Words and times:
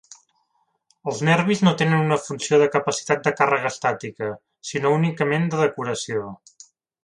Els 1.11 1.19
nervis 1.27 1.61
no 1.67 1.73
tenen 1.81 2.07
una 2.07 2.17
funció 2.23 2.59
de 2.63 2.69
capacitat 2.77 3.23
de 3.29 3.35
càrrega 3.43 3.73
estàtica, 3.75 4.33
sinó 4.73 4.97
únicament 4.99 5.49
de 5.53 5.65
decoració. 5.65 6.29